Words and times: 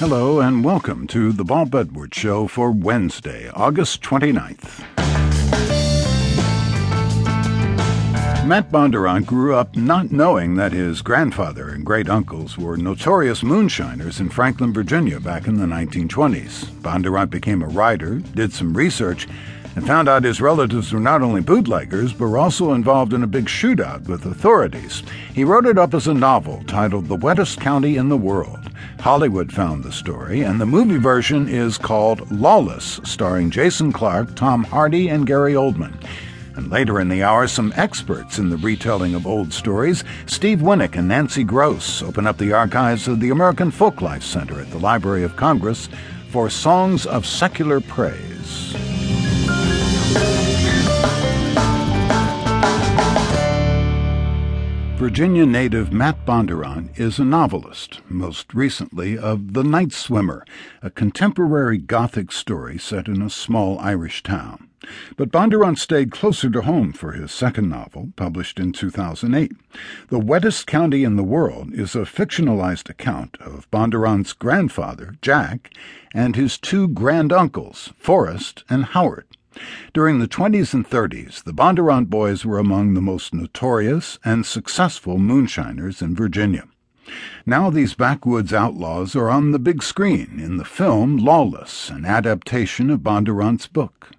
Hello 0.00 0.40
and 0.40 0.64
welcome 0.64 1.06
to 1.08 1.30
the 1.30 1.44
Bob 1.44 1.74
Edwards 1.74 2.16
Show 2.16 2.48
for 2.48 2.70
Wednesday, 2.70 3.50
August 3.50 4.00
29th. 4.00 4.80
Matt 8.46 8.72
Bondurant 8.72 9.26
grew 9.26 9.54
up 9.54 9.76
not 9.76 10.10
knowing 10.10 10.54
that 10.54 10.72
his 10.72 11.02
grandfather 11.02 11.68
and 11.68 11.84
great 11.84 12.08
uncles 12.08 12.56
were 12.56 12.78
notorious 12.78 13.42
moonshiners 13.42 14.20
in 14.20 14.30
Franklin, 14.30 14.72
Virginia 14.72 15.20
back 15.20 15.46
in 15.46 15.58
the 15.58 15.66
1920s. 15.66 16.64
Bondurant 16.80 17.28
became 17.28 17.60
a 17.60 17.66
writer, 17.68 18.20
did 18.34 18.54
some 18.54 18.74
research, 18.74 19.28
and 19.76 19.86
found 19.86 20.08
out 20.08 20.24
his 20.24 20.40
relatives 20.40 20.92
were 20.92 21.00
not 21.00 21.22
only 21.22 21.40
bootleggers, 21.40 22.12
but 22.12 22.28
were 22.28 22.38
also 22.38 22.72
involved 22.72 23.12
in 23.12 23.22
a 23.22 23.28
big 23.28 23.46
shootout 23.46 24.06
with 24.08 24.26
authorities. 24.26 25.02
He 25.34 25.44
wrote 25.44 25.66
it 25.66 25.78
up 25.78 25.94
as 25.94 26.08
a 26.08 26.14
novel 26.14 26.62
titled 26.66 27.06
The 27.06 27.16
Wettest 27.16 27.60
County 27.60 27.96
in 27.96 28.08
the 28.08 28.16
World. 28.16 28.70
Hollywood 28.98 29.52
found 29.52 29.82
the 29.82 29.92
story, 29.92 30.42
and 30.42 30.60
the 30.60 30.66
movie 30.66 30.98
version 30.98 31.48
is 31.48 31.78
called 31.78 32.30
Lawless, 32.30 33.00
starring 33.04 33.50
Jason 33.50 33.92
Clarke, 33.92 34.34
Tom 34.34 34.64
Hardy, 34.64 35.08
and 35.08 35.26
Gary 35.26 35.54
Oldman. 35.54 35.94
And 36.56 36.70
later 36.70 37.00
in 37.00 37.08
the 37.08 37.22
hour, 37.22 37.46
some 37.46 37.72
experts 37.76 38.38
in 38.38 38.50
the 38.50 38.56
retelling 38.56 39.14
of 39.14 39.26
old 39.26 39.52
stories, 39.52 40.04
Steve 40.26 40.58
Winick 40.58 40.96
and 40.96 41.08
Nancy 41.08 41.44
Groce, 41.44 42.02
open 42.02 42.26
up 42.26 42.38
the 42.38 42.52
archives 42.52 43.08
of 43.08 43.20
the 43.20 43.30
American 43.30 43.70
Folklife 43.70 44.22
Center 44.22 44.60
at 44.60 44.70
the 44.70 44.78
Library 44.78 45.22
of 45.22 45.36
Congress 45.36 45.88
for 46.28 46.50
Songs 46.50 47.06
of 47.06 47.24
Secular 47.24 47.80
Praise. 47.80 48.79
Virginia 55.00 55.46
native 55.46 55.94
Matt 55.94 56.26
Bondurant 56.26 57.00
is 57.00 57.18
a 57.18 57.24
novelist, 57.24 58.02
most 58.10 58.52
recently 58.52 59.16
of 59.16 59.54
The 59.54 59.64
Night 59.64 59.92
Swimmer, 59.92 60.44
a 60.82 60.90
contemporary 60.90 61.78
Gothic 61.78 62.30
story 62.30 62.76
set 62.76 63.08
in 63.08 63.22
a 63.22 63.30
small 63.30 63.78
Irish 63.78 64.22
town. 64.22 64.68
But 65.16 65.32
Bondurant 65.32 65.78
stayed 65.78 66.10
closer 66.12 66.50
to 66.50 66.60
home 66.60 66.92
for 66.92 67.12
his 67.12 67.32
second 67.32 67.70
novel, 67.70 68.12
published 68.14 68.60
in 68.60 68.72
2008. 68.72 69.52
The 70.08 70.20
Wettest 70.20 70.66
County 70.66 71.02
in 71.02 71.16
the 71.16 71.24
World 71.24 71.72
is 71.72 71.96
a 71.96 72.00
fictionalized 72.00 72.90
account 72.90 73.38
of 73.40 73.70
Bondurant's 73.70 74.34
grandfather, 74.34 75.16
Jack, 75.22 75.72
and 76.12 76.36
his 76.36 76.58
two 76.58 76.86
granduncles, 76.88 77.94
Forrest 77.96 78.64
and 78.68 78.84
Howard. 78.84 79.24
During 79.92 80.18
the 80.18 80.28
20s 80.28 80.74
and 80.74 80.88
30s, 80.88 81.42
the 81.42 81.52
Bondurant 81.52 82.08
boys 82.08 82.44
were 82.44 82.58
among 82.58 82.94
the 82.94 83.00
most 83.00 83.34
notorious 83.34 84.18
and 84.24 84.46
successful 84.46 85.18
moonshiners 85.18 86.00
in 86.00 86.14
Virginia. 86.14 86.68
Now 87.44 87.70
these 87.70 87.94
backwoods 87.94 88.52
outlaws 88.52 89.16
are 89.16 89.28
on 89.28 89.50
the 89.50 89.58
big 89.58 89.82
screen 89.82 90.38
in 90.38 90.56
the 90.56 90.64
film 90.64 91.16
Lawless, 91.16 91.90
an 91.90 92.04
adaptation 92.04 92.90
of 92.90 93.00
Bondurant's 93.00 93.66
book. 93.66 94.10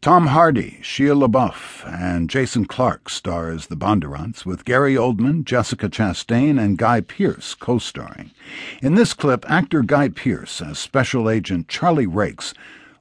Tom 0.00 0.26
Hardy, 0.26 0.80
Shia 0.82 1.16
LaBeouf, 1.16 1.86
and 1.86 2.28
Jason 2.28 2.66
Clarke 2.66 3.08
star 3.08 3.48
as 3.48 3.68
the 3.68 3.76
Bondurants, 3.76 4.44
with 4.44 4.66
Gary 4.66 4.96
Oldman, 4.96 5.44
Jessica 5.44 5.88
Chastain, 5.88 6.62
and 6.62 6.76
Guy 6.76 7.00
Pearce 7.00 7.54
co-starring. 7.54 8.30
In 8.82 8.96
this 8.96 9.14
clip, 9.14 9.48
actor 9.48 9.80
Guy 9.82 10.10
Pearce 10.10 10.60
as 10.60 10.78
Special 10.78 11.30
Agent 11.30 11.68
Charlie 11.68 12.06
Rakes 12.06 12.52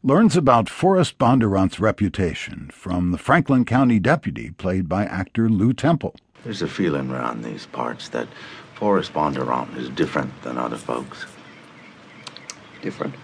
learns 0.06 0.36
about 0.36 0.68
Forrest 0.68 1.18
Bondurant's 1.18 1.80
reputation 1.80 2.70
from 2.73 3.12
the 3.12 3.18
Franklin 3.18 3.64
County 3.64 4.00
deputy 4.00 4.52
played 4.52 4.90
by 4.90 5.06
actor 5.06 5.48
Lew 5.48 5.72
Temple. 5.72 6.14
There's 6.44 6.62
a 6.62 6.68
feeling 6.68 7.09
around 7.09 7.42
these 7.42 7.68
parts 7.68 8.09
that 8.09 8.28
Forrest 8.76 9.14
Bondurant 9.14 9.78
is 9.78 9.88
different 9.90 10.42
than 10.42 10.58
other 10.58 10.76
folks. 10.76 11.26
Different? 12.81 13.16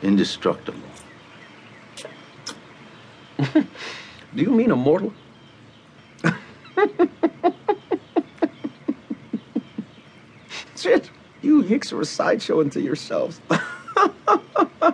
Indestructible. 0.00 0.78
Do 3.52 3.66
you 4.36 4.52
mean 4.52 4.70
immortal? 4.70 5.12
Shit, 10.76 11.10
you 11.42 11.62
hicks 11.62 11.92
are 11.92 12.00
a 12.00 12.04
sideshow 12.04 12.60
unto 12.60 12.78
yourselves. 12.78 13.40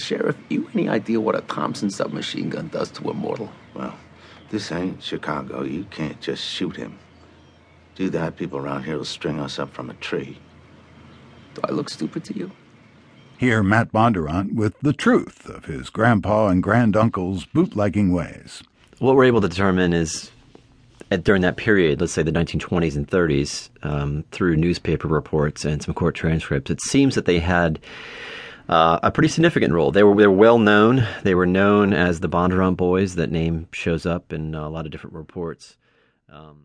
Sheriff, 0.00 0.36
you 0.48 0.68
any 0.74 0.88
idea 0.88 1.20
what 1.20 1.36
a 1.36 1.42
Thompson 1.42 1.90
submachine 1.90 2.50
gun 2.50 2.68
does 2.68 2.90
to 2.92 3.10
a 3.10 3.14
mortal? 3.14 3.50
Well, 3.74 3.94
this 4.50 4.72
ain't 4.72 5.02
Chicago. 5.02 5.62
You 5.62 5.84
can't 5.84 6.20
just 6.20 6.44
shoot 6.44 6.76
him. 6.76 6.98
Do 7.94 8.10
that, 8.10 8.36
people 8.36 8.58
around 8.58 8.84
here 8.84 8.96
will 8.96 9.04
string 9.04 9.38
us 9.40 9.58
up 9.58 9.72
from 9.72 9.90
a 9.90 9.94
tree. 9.94 10.38
Do 11.54 11.62
I 11.64 11.72
look 11.72 11.90
stupid 11.90 12.24
to 12.24 12.36
you? 12.36 12.50
Here, 13.38 13.62
Matt 13.62 13.92
Bondurant 13.92 14.54
with 14.54 14.78
the 14.80 14.92
truth 14.92 15.48
of 15.48 15.64
his 15.64 15.90
grandpa 15.90 16.48
and 16.48 16.62
granduncle's 16.62 17.46
bootlegging 17.46 18.12
ways. 18.12 18.62
What 18.98 19.16
we're 19.16 19.24
able 19.24 19.40
to 19.40 19.48
determine 19.48 19.92
is 19.92 20.30
at, 21.10 21.24
during 21.24 21.42
that 21.42 21.56
period, 21.56 22.00
let's 22.00 22.12
say 22.12 22.22
the 22.22 22.32
1920s 22.32 22.96
and 22.96 23.08
30s, 23.08 23.70
um, 23.82 24.24
through 24.30 24.56
newspaper 24.56 25.08
reports 25.08 25.64
and 25.64 25.82
some 25.82 25.94
court 25.94 26.14
transcripts, 26.14 26.70
it 26.70 26.80
seems 26.82 27.14
that 27.14 27.24
they 27.24 27.38
had 27.38 27.80
uh, 28.70 29.00
a 29.02 29.10
pretty 29.10 29.28
significant 29.28 29.74
role. 29.74 29.90
They 29.90 30.04
were 30.04 30.14
they 30.14 30.28
were 30.28 30.32
well 30.32 30.58
known. 30.58 31.04
They 31.24 31.34
were 31.34 31.44
known 31.44 31.92
as 31.92 32.20
the 32.20 32.28
Bondurant 32.28 32.76
Boys. 32.76 33.16
That 33.16 33.32
name 33.32 33.66
shows 33.72 34.06
up 34.06 34.32
in 34.32 34.54
a 34.54 34.68
lot 34.68 34.86
of 34.86 34.92
different 34.92 35.16
reports. 35.16 35.76
Um, 36.28 36.58